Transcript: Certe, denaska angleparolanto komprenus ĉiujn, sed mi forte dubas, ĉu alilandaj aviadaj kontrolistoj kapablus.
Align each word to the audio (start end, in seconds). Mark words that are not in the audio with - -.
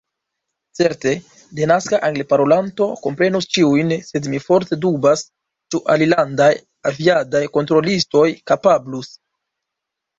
Certe, 0.77 1.11
denaska 1.59 1.99
angleparolanto 2.07 2.87
komprenus 3.03 3.49
ĉiujn, 3.59 3.93
sed 4.09 4.31
mi 4.33 4.41
forte 4.47 4.81
dubas, 4.89 5.27
ĉu 5.71 5.85
alilandaj 5.97 6.51
aviadaj 6.95 7.47
kontrolistoj 7.61 8.29
kapablus. 8.53 9.17